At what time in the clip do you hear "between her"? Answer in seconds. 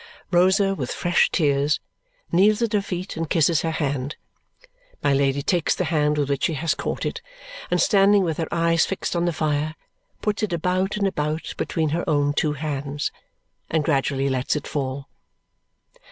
11.55-12.03